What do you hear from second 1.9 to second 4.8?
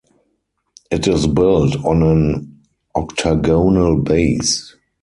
an octagonal base.